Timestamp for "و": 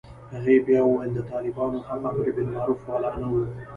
3.31-3.35